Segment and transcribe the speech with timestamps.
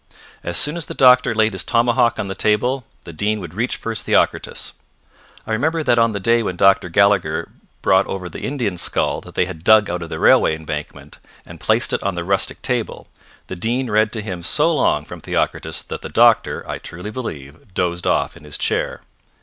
[0.43, 3.75] As soon as the doctor laid his tomahawk on the table, the Dean would reach
[3.77, 4.73] for his Theocritus.
[5.45, 6.89] I remember that on the day when Dr.
[6.89, 7.51] Gallagher
[7.83, 11.59] brought over the Indian skull that they had dug out of the railway embankment, and
[11.59, 13.09] placed it on the rustic table,
[13.45, 17.71] the Dean read to him so long from Theocritus that the doctor, I truly believe,
[17.75, 19.01] dozed off in his chair.